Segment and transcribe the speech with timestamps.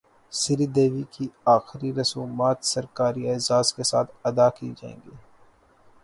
[0.33, 1.25] سری دیوی کی
[1.47, 5.15] اخری رسومات سرکاری اعزاز کے ساتھ ادا کی جائیں گی